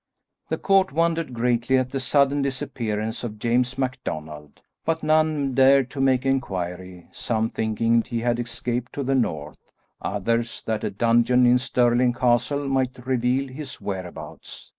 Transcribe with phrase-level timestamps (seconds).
[0.49, 6.01] The court wondered greatly at the sudden disappearance of James MacDonald, but none dared to
[6.01, 9.59] make inquiry, some thinking he had escaped to the north,
[10.01, 14.69] others, that a dungeon in Stirling Castle might reveal his whereabouts.